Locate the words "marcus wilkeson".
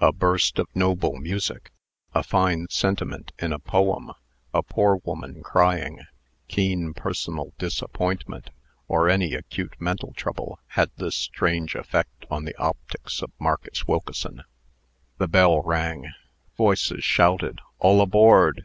13.38-14.44